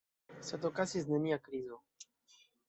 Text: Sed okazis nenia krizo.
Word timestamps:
Sed 0.47 0.65
okazis 0.69 1.05
nenia 1.11 1.39
krizo. 1.49 1.79